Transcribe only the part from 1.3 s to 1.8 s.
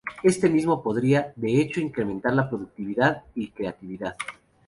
de hecho,